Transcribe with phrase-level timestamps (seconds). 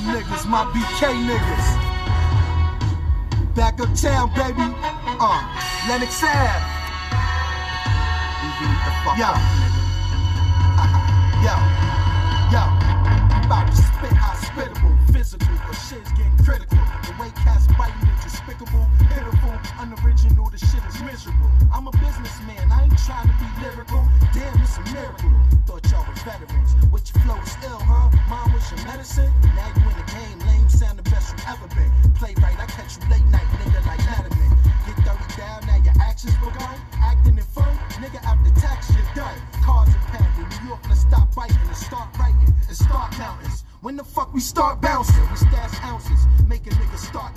[0.00, 1.76] Harlem niggas, my BK niggas.
[3.54, 4.74] Back uptown, baby.
[5.20, 5.42] Uh,
[5.88, 6.80] Lenox Ave.
[9.18, 9.30] Yo.
[11.44, 11.54] Yo.
[11.74, 11.79] Yo.
[15.20, 16.80] Physical, but shit's getting critical.
[17.04, 21.50] The way cats biting is despicable, pitiful, unoriginal, the shit is miserable.
[21.68, 24.00] I'm a businessman, I ain't trying to be lyrical.
[24.32, 25.28] Damn, it's a miracle.
[25.68, 26.72] Thought y'all were veterans.
[26.88, 28.08] Which flow is ill, huh?
[28.32, 29.28] Mom was your medicine?
[29.52, 31.92] Now you in the game, lame, sound the best you ever been.
[32.16, 34.56] Play right, I catch you late night, nigga, like Letterman.
[34.88, 36.80] Get 30 down, now your actions begun.
[36.96, 39.36] Acting in fun, nigga, after tax, you're done.
[39.60, 43.68] Cars are pounding, New York, let's stop biting and start writing and start mountains.
[43.82, 45.26] When the fuck we start bouncing?
[45.30, 47.34] We stash ounces, make a nigga start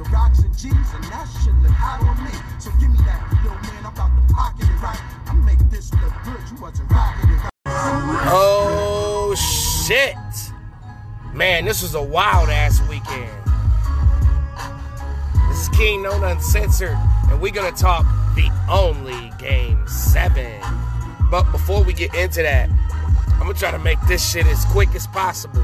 [0.00, 2.32] with rocks and G's, and that shit look hot on me.
[2.58, 3.84] So give me that, little man.
[3.84, 5.00] I'm about to pocket it right.
[5.26, 6.40] I make this look good.
[6.50, 7.50] You wasn't rocking it right.
[7.66, 10.16] Oh shit.
[11.34, 13.30] Man, this was a wild ass weekend.
[15.48, 16.96] This is Kingknown Uncensored,
[17.30, 18.04] and we're gonna talk
[18.34, 20.60] the only game seven.
[21.30, 22.70] But before we get into that,
[23.34, 25.62] I'm gonna try to make this shit as quick as possible.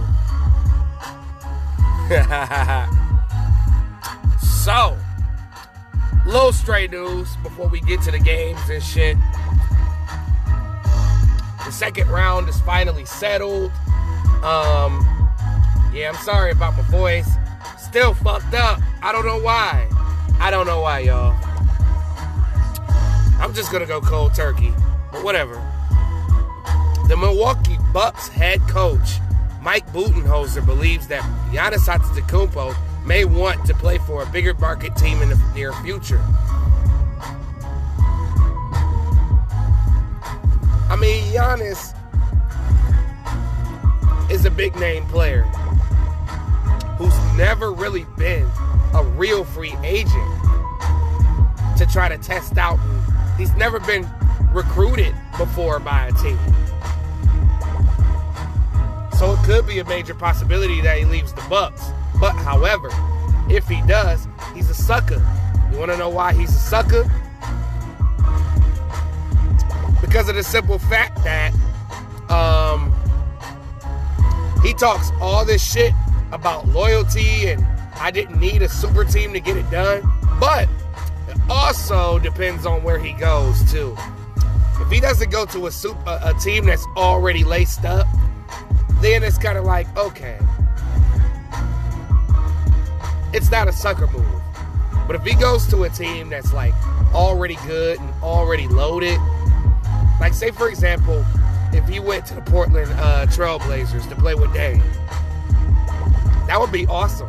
[4.67, 4.99] so,
[6.27, 9.17] little stray news before we get to the games and shit.
[11.65, 13.71] The second round is finally settled.
[14.43, 15.07] Um,
[15.95, 17.31] yeah, I'm sorry about my voice.
[17.79, 18.81] Still fucked up.
[19.03, 19.89] I don't know why.
[20.41, 21.39] I don't know why, y'all.
[23.41, 24.73] I'm just gonna go cold turkey,
[25.13, 25.55] but whatever.
[27.07, 29.21] The Milwaukee Bucks head coach
[29.63, 31.23] Mike Budenholzer believes that
[31.53, 32.75] Giannis Antetokounmpo
[33.07, 36.21] may want to play for a bigger market team in the near future.
[40.89, 41.95] I mean, Giannis
[44.31, 45.43] is a big name player
[46.99, 48.49] who's never really been
[48.95, 50.13] a real free agent
[51.77, 52.79] to try to test out.
[53.37, 54.09] He's never been
[54.53, 56.39] recruited before by a team.
[59.19, 61.91] So it could be a major possibility that he leaves the Bucks.
[62.21, 62.91] But however,
[63.49, 65.25] if he does, he's a sucker.
[65.71, 67.05] You want to know why he's a sucker?
[70.01, 71.53] Because of the simple fact that
[72.31, 72.93] um,
[74.63, 75.93] he talks all this shit
[76.33, 77.65] about loyalty and
[77.99, 80.03] I didn't need a super team to get it done.
[80.39, 80.69] But
[81.29, 83.97] it also depends on where he goes too.
[84.81, 88.07] If he doesn't go to a super, a team that's already laced up,
[89.01, 90.39] then it's kind of like okay,
[93.37, 94.43] it's not a sucker move.
[95.07, 96.73] But if he goes to a team that's like
[97.15, 99.21] already good and already loaded,
[100.19, 101.23] like say for example,
[101.73, 104.83] if he went to the Portland uh, Trailblazers to play with Dame,
[106.47, 107.29] that would be awesome.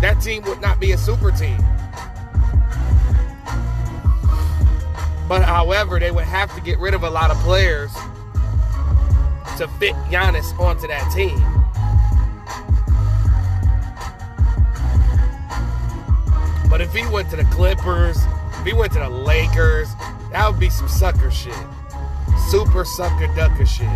[0.00, 1.58] That team would not be a super team.
[5.28, 7.92] But however, they would have to get rid of a lot of players
[9.58, 11.38] to fit Giannis onto that team.
[16.68, 18.18] But if he went to the Clippers,
[18.58, 19.88] if he went to the Lakers,
[20.32, 21.54] that would be some sucker shit.
[22.50, 23.86] Super sucker ducker shit.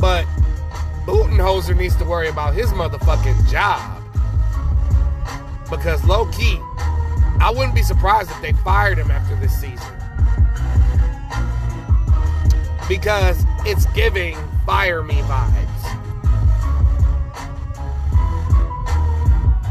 [0.00, 0.26] But
[1.06, 4.02] Budenholzer needs to worry about his motherfucking job.
[5.70, 6.58] Because low key,
[7.40, 10.01] I wouldn't be surprised if they fired him after this season.
[12.92, 14.36] Because it's giving
[14.66, 15.58] fire me vibes.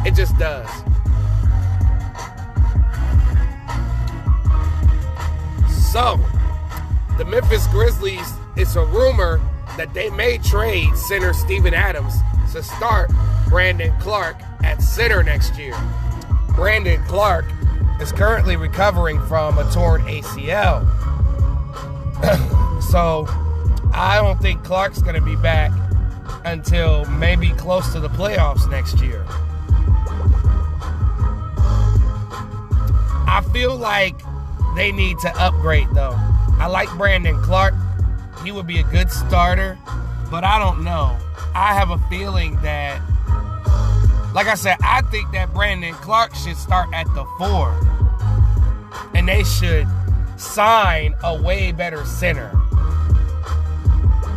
[0.08, 0.68] It just does.
[5.92, 6.20] So,
[7.20, 9.40] the Memphis Grizzlies it's a rumor
[9.78, 12.16] that they may trade center Steven Adams
[12.54, 13.12] to start
[13.50, 15.76] Brandon Clarke at center next year.
[16.56, 17.46] Brandon Clarke
[18.02, 20.88] is currently recovering from a torn ACL.
[22.92, 23.26] so
[23.94, 25.72] I don't think Clarke's going to be back
[26.44, 29.26] until maybe close to the playoffs next year.
[33.28, 34.16] I feel like
[34.76, 36.18] they need to upgrade though.
[36.60, 37.76] I like Brandon Clarke.
[38.44, 39.78] He would be a good starter,
[40.30, 41.18] but I don't know.
[41.56, 43.02] I have a feeling that,
[44.34, 47.74] like I said, I think that Brandon Clarke should start at the four.
[49.14, 49.88] And they should
[50.36, 52.61] sign a way better center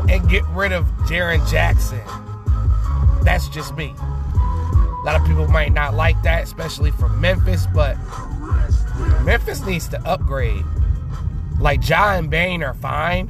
[0.09, 2.01] and get rid of Jaren Jackson.
[3.25, 3.95] That's just me.
[3.99, 7.97] A lot of people might not like that, especially from Memphis, but
[9.25, 10.65] Memphis needs to upgrade.
[11.59, 13.29] Like Ja and Bane are fine,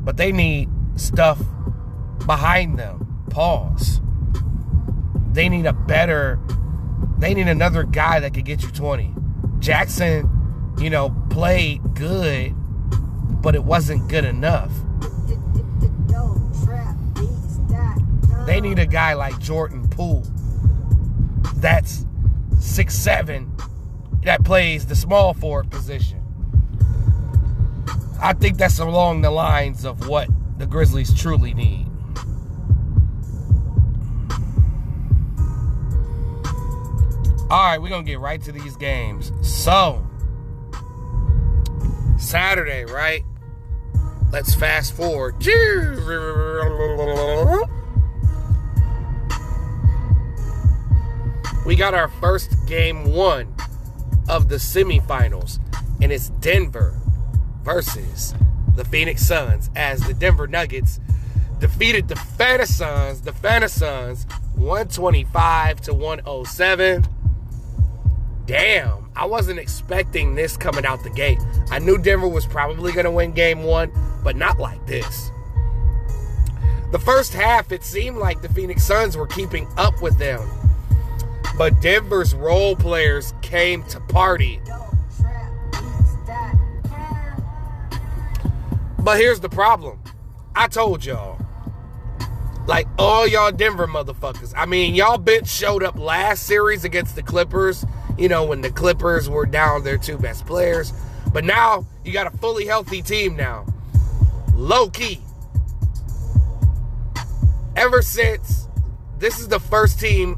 [0.00, 1.40] but they need stuff
[2.26, 3.24] behind them.
[3.30, 4.00] Pause.
[5.32, 6.38] They need a better,
[7.18, 9.14] they need another guy that could get you 20.
[9.58, 10.30] Jackson,
[10.78, 12.54] you know, played good,
[13.42, 14.72] but it wasn't good enough.
[18.46, 20.24] They need a guy like Jordan Poole
[21.56, 22.04] that's
[22.60, 23.50] six seven
[24.22, 26.22] that plays the small forward position.
[28.20, 30.28] I think that's along the lines of what
[30.58, 31.86] the Grizzlies truly need.
[37.48, 39.30] All right, we're going to get right to these games.
[39.42, 40.04] So,
[42.18, 43.22] Saturday, right?
[44.32, 45.36] Let's fast forward.
[51.66, 53.52] We got our first game one
[54.28, 55.58] of the semifinals,
[56.00, 56.96] and it's Denver
[57.64, 58.36] versus
[58.76, 61.00] the Phoenix Suns as the Denver Nuggets
[61.58, 67.04] defeated the Phoenix Suns, the Phoenix Suns 125 to 107.
[68.46, 71.40] Damn, I wasn't expecting this coming out the gate.
[71.72, 73.90] I knew Denver was probably going to win game one,
[74.22, 75.32] but not like this.
[76.92, 80.48] The first half, it seemed like the Phoenix Suns were keeping up with them.
[81.56, 84.60] But Denver's role players came to party.
[88.98, 90.00] But here's the problem.
[90.54, 91.38] I told y'all.
[92.66, 94.52] Like all y'all Denver motherfuckers.
[94.56, 97.86] I mean, y'all bitch showed up last series against the Clippers,
[98.18, 100.92] you know, when the Clippers were down their two best players.
[101.32, 103.64] But now you got a fully healthy team now.
[104.54, 105.20] Low key.
[107.76, 108.66] Ever since
[109.18, 110.36] this is the first team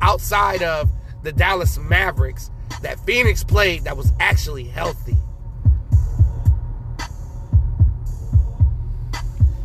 [0.00, 0.90] outside of
[1.22, 2.50] the Dallas Mavericks
[2.82, 5.16] that Phoenix played that was actually healthy.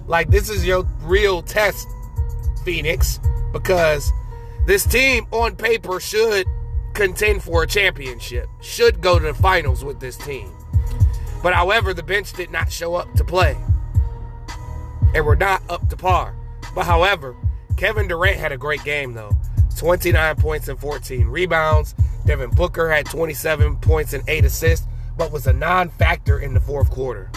[0.07, 1.87] Like, this is your real test,
[2.65, 3.19] Phoenix,
[3.51, 4.11] because
[4.65, 6.45] this team on paper should
[6.93, 10.51] contend for a championship, should go to the finals with this team.
[11.41, 13.57] But however, the bench did not show up to play.
[15.13, 16.35] And we're not up to par.
[16.73, 17.35] But however,
[17.77, 19.37] Kevin Durant had a great game though.
[19.73, 21.95] 29 points and 14 rebounds.
[22.25, 24.87] Devin Booker had 27 points and 8 assists,
[25.17, 27.29] but was a non factor in the fourth quarter.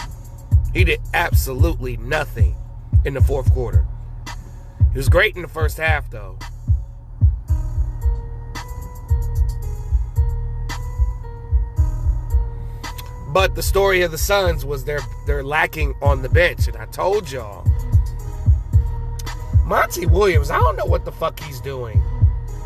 [0.73, 2.55] He did absolutely nothing
[3.05, 3.85] in the fourth quarter.
[4.91, 6.37] He was great in the first half, though.
[13.29, 16.85] But the story of the Suns was they're they're lacking on the bench, and I
[16.87, 17.67] told y'all.
[19.65, 22.01] Monty Williams, I don't know what the fuck he's doing.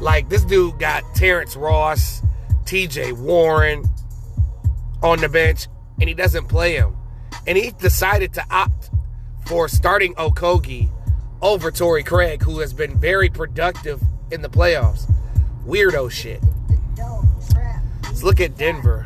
[0.01, 2.23] Like this dude got Terrence Ross,
[2.63, 3.85] TJ Warren
[5.03, 5.67] on the bench,
[5.99, 6.95] and he doesn't play him.
[7.45, 8.89] And he decided to opt
[9.45, 10.89] for starting Okogie
[11.39, 15.05] over Torrey Craig, who has been very productive in the playoffs.
[15.67, 16.41] Weirdo shit.
[18.03, 19.05] Let's look at Denver.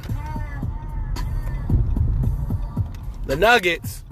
[3.26, 4.06] The Nuggets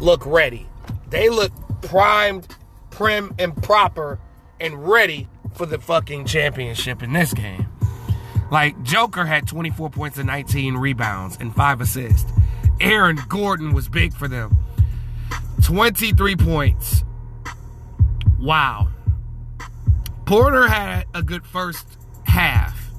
[0.00, 0.66] look ready.
[1.10, 1.52] They look
[1.82, 2.48] primed,
[2.90, 4.18] prim, and proper
[4.58, 7.66] and ready for the fucking championship in this game.
[8.50, 12.30] Like, Joker had 24 points and 19 rebounds and 5 assists.
[12.80, 14.56] Aaron Gordon was big for them.
[15.62, 17.04] 23 points.
[18.38, 18.88] Wow.
[20.26, 22.90] Porter had a good first half.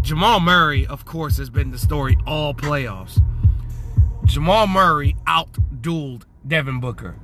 [0.00, 3.20] Jamal Murray, of course, has been the story all playoffs.
[4.24, 7.16] Jamal Murray outdueled Devin Booker.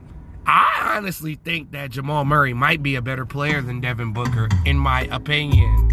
[0.46, 4.76] I honestly think that Jamal Murray might be a better player than Devin Booker, in
[4.76, 5.90] my opinion.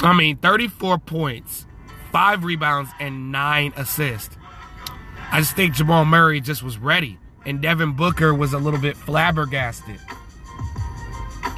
[0.00, 1.66] I mean, 34 points,
[2.10, 4.36] five rebounds, and nine assists.
[5.30, 8.96] I just think Jamal Murray just was ready, and Devin Booker was a little bit
[8.96, 10.00] flabbergasted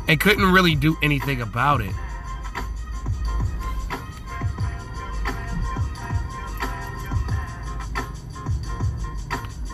[0.07, 1.95] and couldn't really do anything about it.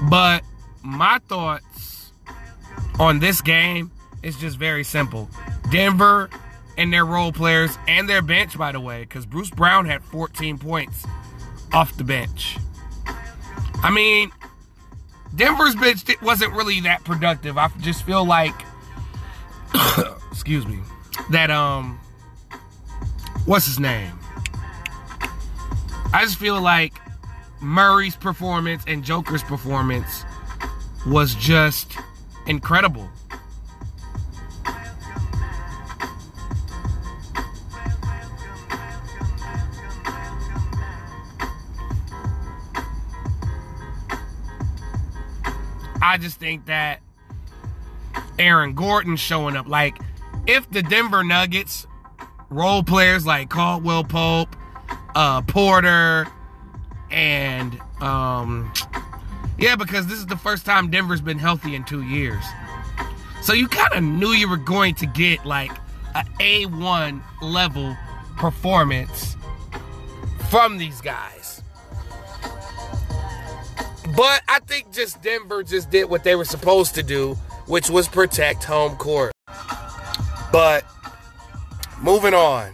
[0.08, 0.44] But
[0.82, 2.12] my thoughts
[2.98, 3.90] on this game
[4.22, 5.28] is just very simple.
[5.70, 6.30] Denver
[6.76, 10.58] and their role players and their bench, by the way, because Bruce Brown had 14
[10.58, 11.06] points
[11.72, 12.56] off the bench.
[13.82, 14.30] I mean,
[15.34, 17.56] Denver's bench wasn't really that productive.
[17.56, 18.54] I just feel like,
[20.30, 20.78] excuse me,
[21.30, 21.98] that um,
[23.44, 24.12] what's his name?
[26.12, 26.94] I just feel like
[27.60, 30.24] Murray's performance and Joker's performance
[31.06, 31.96] was just
[32.46, 33.08] incredible.
[46.02, 47.00] I just think that
[48.38, 49.68] Aaron Gordon showing up.
[49.68, 49.98] Like,
[50.46, 51.86] if the Denver Nuggets
[52.48, 54.56] role players like Caldwell Pope,
[55.14, 56.26] uh, Porter,
[57.10, 58.72] and um,
[59.60, 62.42] yeah, because this is the first time Denver's been healthy in two years.
[63.42, 65.70] So you kind of knew you were going to get like
[66.14, 67.96] a A1 level
[68.38, 69.36] performance
[70.48, 71.62] from these guys.
[74.16, 77.34] But I think just Denver just did what they were supposed to do,
[77.66, 79.32] which was protect home court.
[80.50, 80.84] But
[82.02, 82.72] moving on.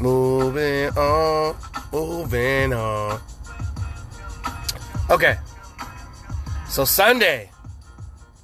[0.00, 1.56] Moving on,
[1.90, 3.20] moving on.
[5.08, 5.38] Okay.
[6.68, 7.50] So Sunday,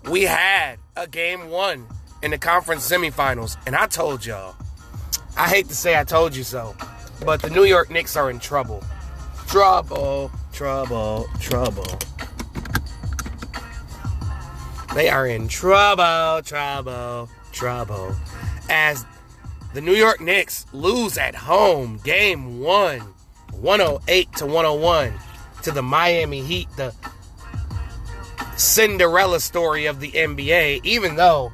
[0.08, 1.86] we had a game one
[2.22, 4.54] in the conference semifinals, and I told y'all,
[5.36, 6.76] I hate to say I told you so,
[7.24, 8.84] but the New York Knicks are in trouble.
[9.48, 11.98] Trouble, trouble, trouble.
[14.94, 18.14] They are in trouble, trouble, trouble.
[18.70, 19.04] As
[19.74, 23.00] the New York Knicks lose at home game one,
[23.50, 25.12] 108 to 101
[25.62, 26.94] to the Miami Heat, the
[28.56, 31.52] Cinderella story of the NBA, even though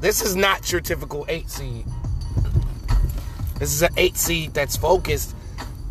[0.00, 1.84] this is not your typical eight seed.
[3.58, 5.34] This is an eight seed that's focused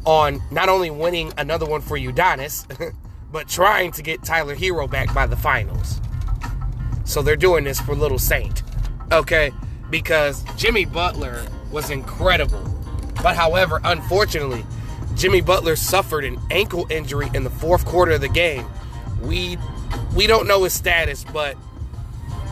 [0.05, 2.65] on not only winning another one for Udonis,
[3.31, 5.99] but trying to get Tyler Herro back by the finals.
[7.03, 8.63] So they're doing this for Little Saint.
[9.11, 9.51] Okay?
[9.89, 12.63] Because Jimmy Butler was incredible.
[13.21, 14.65] But however, unfortunately,
[15.17, 18.67] Jimmy Butler suffered an ankle injury in the fourth quarter of the game.
[19.21, 19.57] We
[20.15, 21.57] we don't know his status, but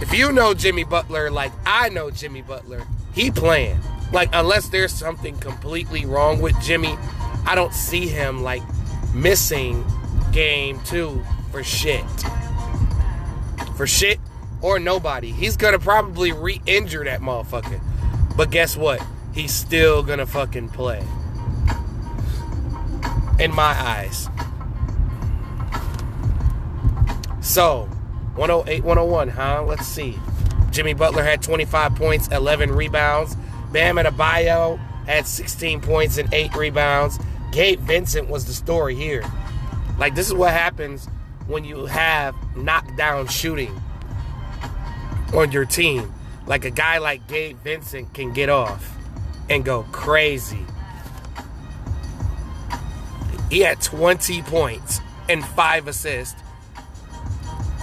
[0.01, 2.81] if you know Jimmy Butler like I know Jimmy Butler,
[3.13, 3.79] he playing.
[4.11, 6.97] Like unless there's something completely wrong with Jimmy,
[7.45, 8.63] I don't see him like
[9.13, 9.85] missing
[10.31, 12.03] game 2 for shit.
[13.77, 14.19] For shit
[14.63, 15.31] or nobody.
[15.31, 17.79] He's gonna probably re-injure that motherfucker.
[18.35, 19.05] But guess what?
[19.35, 21.03] He's still gonna fucking play.
[23.45, 24.27] In my eyes.
[27.41, 27.83] So,
[28.33, 29.63] 108 101, huh?
[29.67, 30.17] Let's see.
[30.71, 33.37] Jimmy Butler had 25 points, 11 rebounds.
[33.71, 37.19] Bam Adebayo had 16 points and 8 rebounds.
[37.51, 39.23] Gabe Vincent was the story here.
[39.99, 41.07] Like, this is what happens
[41.45, 43.79] when you have knockdown shooting
[45.35, 46.11] on your team.
[46.47, 48.97] Like, a guy like Gabe Vincent can get off
[49.51, 50.65] and go crazy.
[53.55, 56.37] He had 20 points and 5 assists.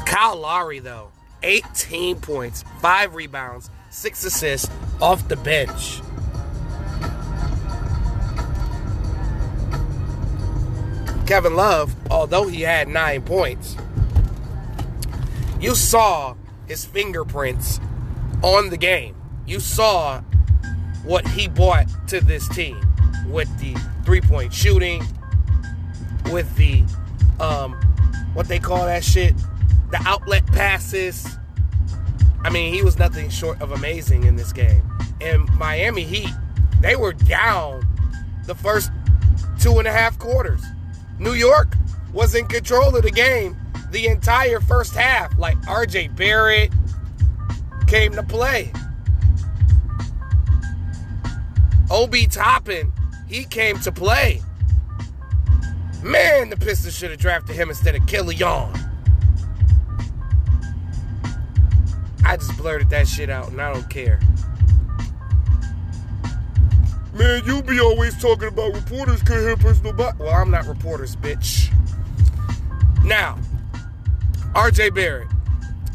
[0.05, 1.13] Kyle Lowry, though,
[1.43, 6.03] 18 points, 5 rebounds, 6 assists off the bench.
[11.27, 13.75] Kevin Love, although he had 9 points,
[15.59, 16.35] you saw
[16.69, 17.81] his fingerprints
[18.43, 19.17] on the game.
[19.47, 20.21] You saw
[21.03, 22.79] what he brought to this team
[23.31, 23.75] with the
[24.05, 25.03] three point shooting,
[26.33, 26.83] with the,
[27.39, 27.75] um,
[28.35, 29.37] what they call that shit,
[29.91, 31.37] the outlet passes.
[32.45, 34.83] I mean, he was nothing short of amazing in this game.
[35.21, 36.33] And Miami Heat,
[36.81, 37.87] they were down
[38.47, 38.91] the first
[39.61, 40.63] two and a half quarters.
[41.19, 41.75] New York
[42.13, 43.57] was in control of the game
[43.93, 45.39] the entire first half.
[45.39, 46.73] Like RJ Barrett
[47.87, 48.73] came to play.
[51.91, 52.93] Obi Toppin,
[53.29, 54.41] he came to play.
[56.03, 58.77] Man, the Pistons should have drafted him instead of Young.
[62.25, 64.19] I just blurted that shit out and I don't care.
[67.15, 71.15] Man, you be always talking about reporters can't hit personal but Well, I'm not reporters,
[71.15, 71.73] bitch.
[73.05, 73.39] Now,
[74.55, 75.29] RJ Barrett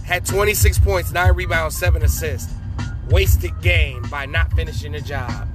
[0.06, 2.54] had 26 points, 9 rebounds, 7 assists.
[3.10, 5.48] Wasted game by not finishing the job.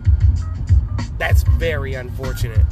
[1.19, 2.67] That's very unfortunate.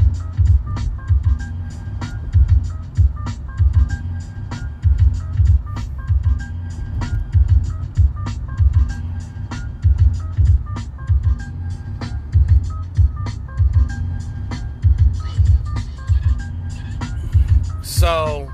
[18.01, 18.51] So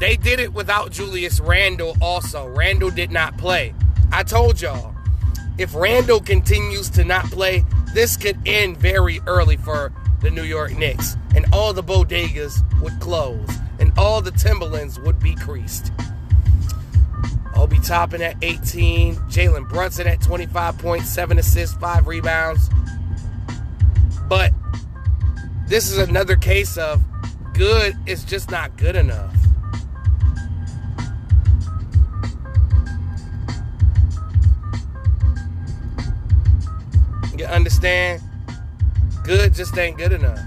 [0.00, 2.48] they did it without Julius Randle also.
[2.48, 3.72] Randle did not play.
[4.10, 4.96] I told y'all,
[5.58, 7.64] if Randle continues to not play,
[7.94, 11.16] this could end very early for the New York Knicks.
[11.36, 13.48] And all the bodegas would close.
[13.78, 15.92] And all the Timberlands would be creased.
[17.54, 19.14] Obi Toppin at 18.
[19.14, 22.68] Jalen Brunson at 25 points, 7 assists, 5 rebounds.
[24.28, 24.52] But
[25.68, 27.04] this is another case of
[27.52, 29.34] good is just not good enough.
[37.36, 38.22] You understand?
[39.24, 40.40] Good just ain't good enough.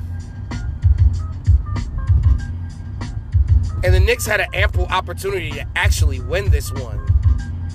[3.84, 7.00] And the Knicks had an ample opportunity to actually win this one.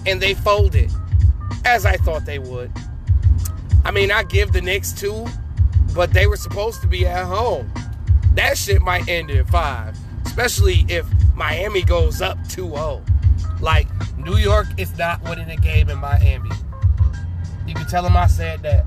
[0.05, 0.91] And they folded,
[1.65, 2.73] as I thought they would.
[3.85, 5.26] I mean, I give the Knicks two
[5.97, 7.73] but they were supposed to be at home.
[8.35, 13.03] That shit might end in five, especially if Miami goes up 2 0.
[13.61, 13.88] Like,
[14.19, 16.50] New York is not winning a game in Miami.
[17.67, 18.85] You can tell them I said that.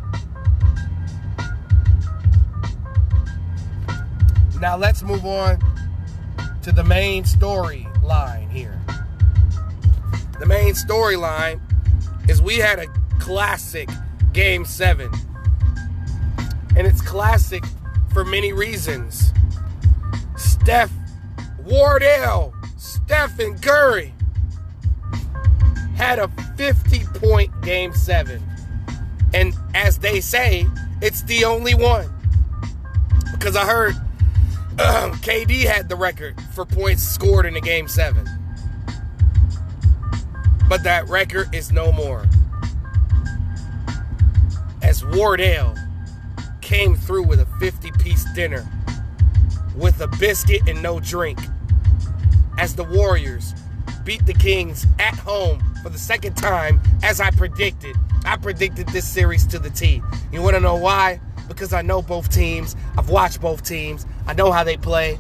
[4.62, 5.58] Now, let's move on
[6.62, 8.80] to the main storyline here.
[10.40, 11.60] The main storyline
[12.30, 12.86] is we had a
[13.18, 13.90] classic
[14.32, 15.10] game seven
[16.76, 17.64] and it's classic
[18.14, 19.34] for many reasons.
[20.38, 20.92] Steph
[21.64, 24.14] Wardell, Stephen Curry
[25.96, 28.42] had a 50 point game seven.
[29.34, 30.66] And as they say,
[31.02, 32.10] it's the only one.
[33.34, 33.96] Because I heard
[34.80, 38.28] um, KD had the record for points scored in a game seven.
[40.70, 42.26] But that record is no more.
[44.82, 45.76] As Wardell
[46.70, 48.64] came through with a 50 piece dinner
[49.76, 51.40] with a biscuit and no drink
[52.60, 53.56] as the Warriors
[54.04, 57.96] beat the Kings at home for the second time as I predicted.
[58.24, 60.04] I predicted this series to the T.
[60.32, 61.20] You want to know why?
[61.48, 62.76] Because I know both teams.
[62.96, 64.06] I've watched both teams.
[64.28, 65.18] I know how they play.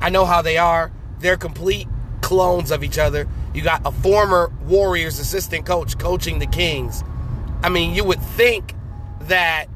[0.00, 0.90] I know how they are.
[1.20, 1.86] They're complete
[2.20, 3.28] clones of each other.
[3.54, 7.04] You got a former Warriors assistant coach coaching the Kings.
[7.62, 8.74] I mean, you would think
[9.20, 9.68] that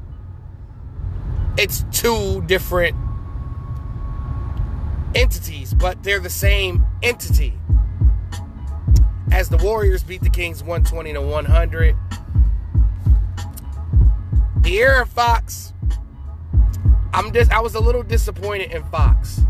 [1.59, 2.95] it's two different
[5.13, 7.53] entities, but they're the same entity.
[9.33, 11.95] As the Warriors beat the Kings 120 to 100.
[14.61, 15.73] De'Aaron Fox,
[17.13, 19.41] I'm just I was a little disappointed in Fox.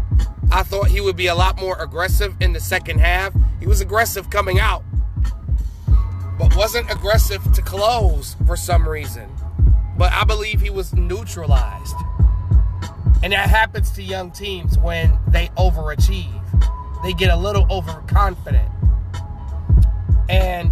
[0.51, 3.33] I thought he would be a lot more aggressive in the second half.
[3.59, 4.83] He was aggressive coming out,
[6.39, 9.29] but wasn't aggressive to close for some reason
[9.99, 11.95] but I believe he was neutralized.
[13.21, 16.41] And that happens to young teams when they overachieve.
[17.03, 18.71] They get a little overconfident.
[20.29, 20.71] And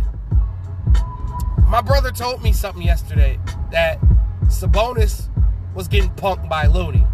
[1.67, 3.37] my brother told me something yesterday
[3.73, 3.99] that
[4.45, 5.27] Sabonis
[5.75, 7.05] was getting punked by Looney.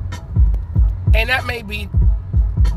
[1.16, 1.90] And that may be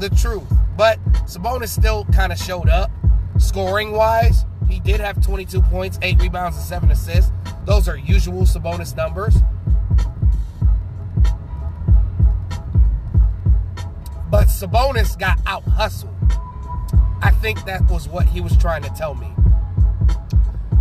[0.01, 0.51] the truth.
[0.79, 2.91] But Sabonis still kind of showed up
[3.37, 4.47] scoring wise.
[4.67, 7.33] He did have 22 points, 8 rebounds, and 7 assists.
[7.67, 9.35] Those are usual Sabonis numbers.
[14.31, 16.15] But Sabonis got out hustled.
[17.23, 19.33] I think that was what he was trying to tell me.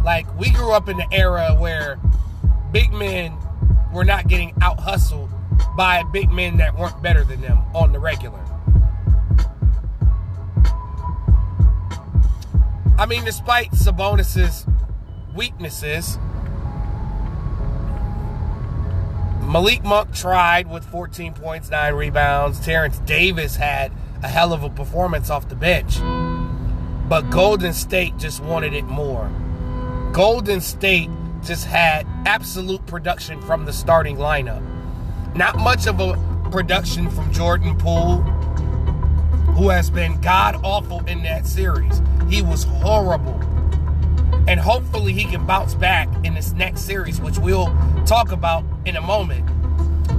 [0.04, 2.00] Like, we grew up in the era where
[2.71, 3.36] big men
[3.91, 5.32] were not getting out hustled
[5.76, 8.39] by big men that weren't better than them on the regular.
[12.98, 14.67] I mean, despite Sabonis's
[15.36, 16.17] weaknesses,
[19.47, 22.60] Malik Monk tried with 14 points, 9 rebounds.
[22.60, 23.91] Terence Davis had
[24.23, 25.99] a hell of a performance off the bench.
[27.08, 29.29] But Golden State just wanted it more.
[30.12, 31.12] Golden State
[31.43, 34.63] just had absolute production from the starting lineup.
[35.36, 36.17] Not much of a
[36.49, 38.21] production from Jordan Poole,
[39.53, 42.01] who has been god awful in that series.
[42.29, 43.39] He was horrible.
[44.47, 48.95] And hopefully he can bounce back in this next series, which we'll talk about in
[48.95, 49.45] a moment.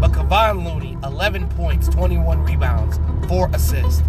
[0.01, 4.03] But Kevon Looney, 11 points, 21 rebounds, 4 assists.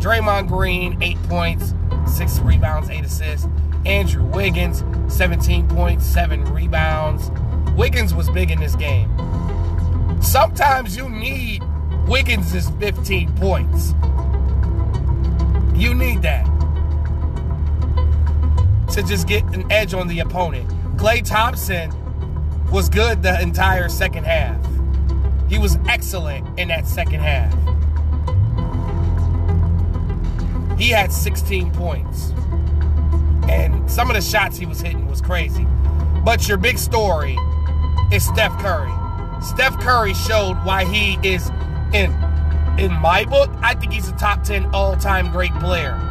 [0.00, 1.74] Draymond Green, 8 points,
[2.06, 3.48] 6 rebounds, 8 assists.
[3.86, 7.30] Andrew Wiggins, 17 points, 7 rebounds.
[7.76, 9.10] Wiggins was big in this game.
[10.20, 11.62] Sometimes you need
[12.06, 13.94] Wiggins' 15 points.
[15.74, 16.49] You need that
[18.90, 20.68] to just get an edge on the opponent.
[20.96, 21.92] Klay Thompson
[22.70, 24.58] was good the entire second half.
[25.48, 27.52] He was excellent in that second half.
[30.78, 32.32] He had 16 points.
[33.48, 35.66] And some of the shots he was hitting was crazy.
[36.24, 37.36] But your big story
[38.12, 38.92] is Steph Curry.
[39.40, 41.50] Steph Curry showed why he is
[41.92, 42.12] in
[42.78, 46.09] in my book, I think he's a top 10 all-time great player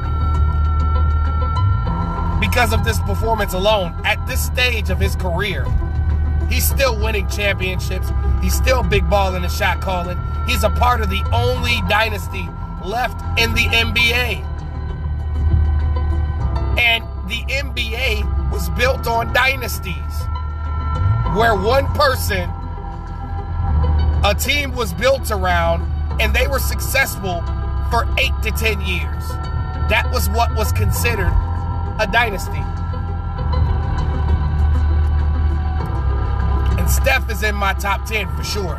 [2.40, 5.66] because of this performance alone at this stage of his career.
[6.50, 8.10] He's still winning championships.
[8.42, 10.18] He's still big ball in the shot calling.
[10.48, 12.48] He's a part of the only dynasty
[12.84, 14.46] left in the NBA.
[16.80, 19.96] And the NBA was built on dynasties
[21.36, 22.50] where one person,
[24.24, 25.86] a team was built around,
[26.20, 27.44] and they were successful
[27.92, 29.28] for eight to ten years.
[29.90, 31.32] That was what was considered
[32.00, 32.64] a dynasty.
[36.80, 38.78] And Steph is in my top 10 for sure.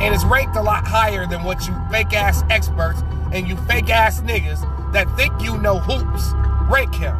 [0.00, 3.90] And is ranked a lot higher than what you fake ass experts and you fake
[3.90, 4.60] ass niggas
[4.92, 6.32] that think you know hoops
[6.70, 7.16] rank him.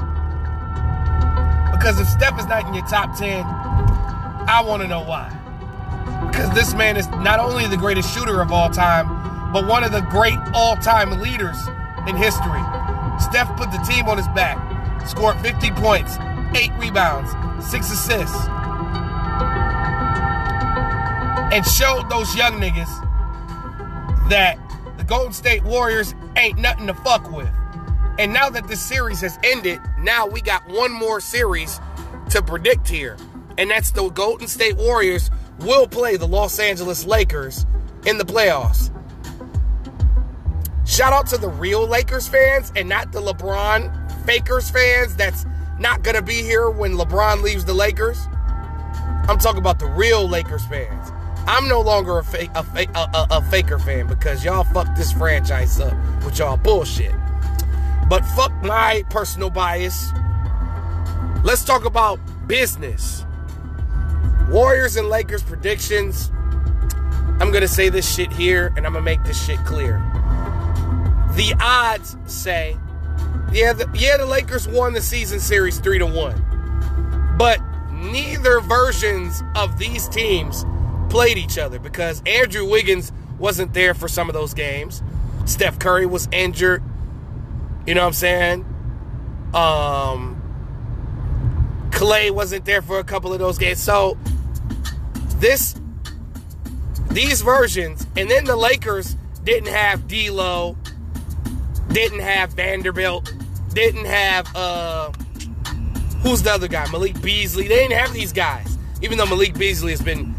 [1.71, 5.31] Because if Steph is not in your top 10, I want to know why.
[6.31, 9.93] Because this man is not only the greatest shooter of all time, but one of
[9.93, 11.59] the great all time leaders
[12.09, 12.63] in history.
[13.33, 14.59] Steph put the team on his back,
[15.09, 16.19] scored 50 points,
[16.55, 17.31] 8 rebounds,
[17.67, 18.37] 6 assists,
[21.51, 22.91] and showed those young niggas
[24.29, 24.59] that
[24.99, 27.49] the Golden State Warriors ain't nothing to fuck with.
[28.19, 31.81] And now that this series has ended, now we got one more series
[32.29, 33.17] to predict here.
[33.57, 37.65] And that's the Golden State Warriors will play the Los Angeles Lakers
[38.05, 38.92] in the playoffs.
[40.93, 45.47] Shout out to the real Lakers fans and not the LeBron fakers fans that's
[45.79, 48.19] not going to be here when LeBron leaves the Lakers.
[49.27, 51.11] I'm talking about the real Lakers fans.
[51.47, 55.15] I'm no longer a, fake, a, a, a, a faker fan because y'all fucked this
[55.15, 55.95] franchise up
[56.27, 57.15] with y'all bullshit.
[58.07, 60.13] But fuck my personal bias.
[61.43, 63.25] Let's talk about business.
[64.51, 66.31] Warriors and Lakers predictions.
[67.41, 70.12] I'm going to say this shit here and I'm going to make this shit clear.
[71.35, 72.77] The odds say,
[73.53, 77.35] yeah, the, yeah, the Lakers won the season series 3 to 1.
[77.39, 80.65] But neither versions of these teams
[81.09, 85.03] played each other because Andrew Wiggins wasn't there for some of those games.
[85.45, 86.83] Steph Curry was injured.
[87.87, 88.65] You know what I'm saying?
[89.55, 90.39] Um
[91.91, 93.81] Klay wasn't there for a couple of those games.
[93.81, 94.17] So
[95.37, 95.75] this
[97.11, 100.77] these versions, and then the Lakers didn't have D'Lo,
[101.93, 103.33] didn't have Vanderbilt,
[103.73, 105.13] didn't have uh
[106.23, 106.89] who's the other guy?
[106.91, 107.69] Malik Beasley.
[107.69, 108.79] They didn't have these guys.
[109.03, 110.35] Even though Malik Beasley has been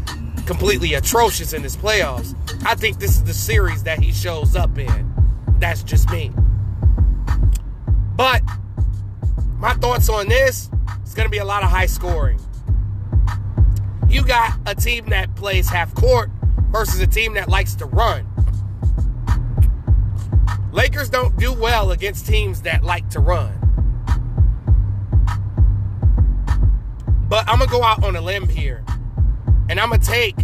[0.46, 2.34] completely atrocious in his playoffs,
[2.66, 5.12] I think this is the series that he shows up in.
[5.58, 6.32] That's just me.
[8.16, 8.42] But
[9.58, 10.70] my thoughts on this,
[11.02, 12.38] it's going to be a lot of high scoring
[14.14, 16.30] you got a team that plays half court
[16.70, 18.24] versus a team that likes to run.
[20.74, 23.52] Lakers don't do well against teams that like to run.
[27.28, 28.84] But I'm going to go out on a limb here.
[29.68, 30.34] And I'm going to take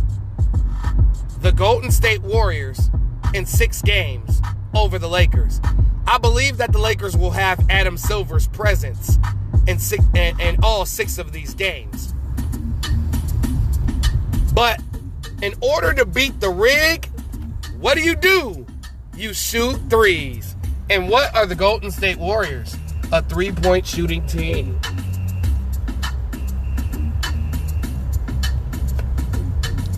[1.40, 2.90] the Golden State Warriors
[3.34, 4.40] in six games
[4.72, 5.60] over the Lakers.
[6.06, 9.18] I believe that the Lakers will have Adam Silver's presence
[9.66, 12.14] in, six, in, in all six of these games.
[14.54, 14.80] But
[15.42, 17.06] in order to beat the rig,
[17.80, 18.64] what do you do?
[19.20, 20.56] You shoot threes.
[20.88, 22.74] And what are the Golden State Warriors?
[23.12, 24.80] A three point shooting team.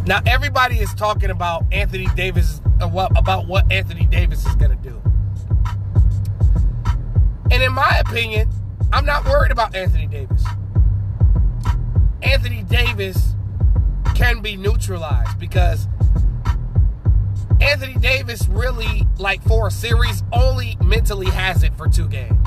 [0.07, 4.83] Now everybody is talking about Anthony Davis uh, about what Anthony Davis is going to
[4.83, 5.01] do.
[7.53, 8.51] And in my opinion,
[8.93, 10.45] I'm not worried about Anthony Davis.
[12.23, 13.37] Anthony Davis
[14.17, 15.87] can be neutralized because
[17.63, 22.47] Anthony Davis really, like for a series, only mentally has it for two games.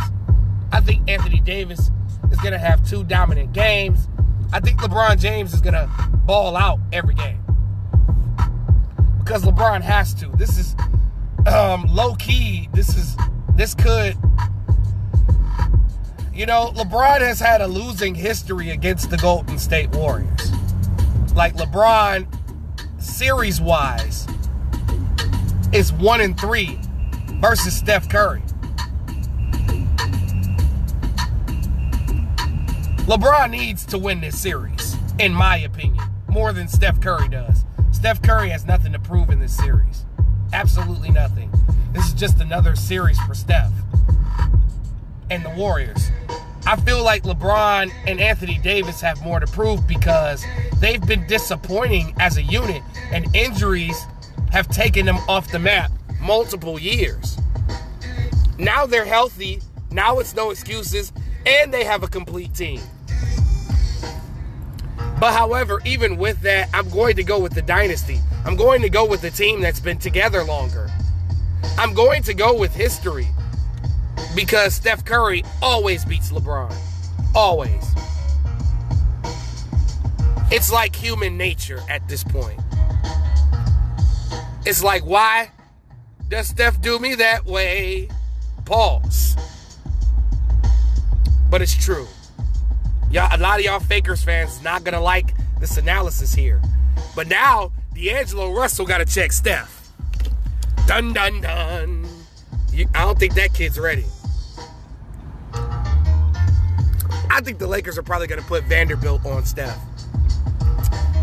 [0.71, 1.89] I think Anthony Davis
[2.31, 4.07] is going to have two dominant games.
[4.51, 5.89] I think LeBron James is going to
[6.25, 7.41] ball out every game.
[9.19, 10.27] Because LeBron has to.
[10.35, 10.75] This is
[11.47, 12.69] um, low key.
[12.73, 13.15] This is
[13.55, 14.17] this could
[16.33, 20.51] you know, LeBron has had a losing history against the Golden State Warriors.
[21.33, 22.27] Like LeBron
[23.01, 24.27] series wise
[25.75, 26.79] is 1 and 3
[27.41, 28.41] versus Steph Curry.
[33.07, 37.65] LeBron needs to win this series, in my opinion, more than Steph Curry does.
[37.91, 40.05] Steph Curry has nothing to prove in this series.
[40.53, 41.51] Absolutely nothing.
[41.91, 43.73] This is just another series for Steph
[45.29, 46.09] and the Warriors.
[46.65, 50.45] I feel like LeBron and Anthony Davis have more to prove because
[50.79, 54.05] they've been disappointing as a unit, and injuries
[54.55, 55.91] have taken them off the map
[56.21, 57.37] multiple years.
[58.57, 59.59] Now they're healthy.
[59.91, 61.11] Now it's no excuses,
[61.45, 62.79] and they have a complete team.
[65.19, 68.21] But however, even with that, I'm going to go with the dynasty.
[68.45, 70.89] I'm going to go with the team that's been together longer.
[71.77, 73.27] I'm going to go with history
[74.37, 76.73] because Steph Curry always beats LeBron.
[77.35, 77.85] Always.
[80.49, 82.61] It's like human nature at this point.
[84.65, 85.51] It's like, why
[86.27, 88.09] does Steph do me that way?
[88.65, 89.37] Pause.
[91.49, 92.07] But it's true.
[93.11, 96.61] Y'all, a lot of y'all Fakers fans not gonna like this analysis here.
[97.15, 99.89] But now D'Angelo Russell got to check Steph.
[100.85, 102.05] Dun dun dun.
[102.73, 104.05] You, I don't think that kid's ready.
[107.29, 109.79] I think the Lakers are probably going to put Vanderbilt on Steph.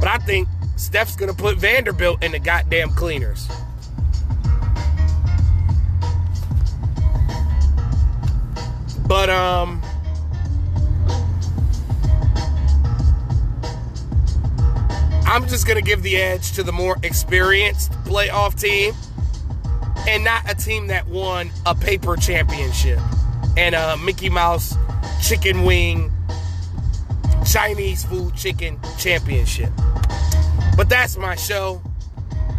[0.01, 3.49] But I think Steph's to put Vanderbilt in the goddamn cleaners.
[9.07, 9.83] But um
[15.33, 18.95] I'm just to give the edge to the more experienced playoff team
[20.07, 22.99] and not a team that won a paper championship
[23.57, 24.77] and a Mickey Mouse
[25.23, 26.13] chicken wing
[27.47, 29.71] Chinese food chicken championship.
[30.77, 31.83] But that's my show.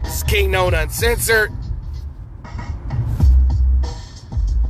[0.04, 1.52] It's Kingknown Uncensored.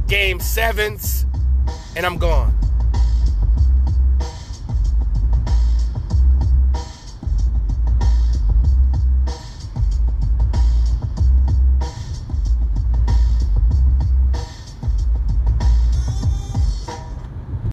[0.08, 1.26] Game sevens,
[1.96, 2.53] and I'm gone.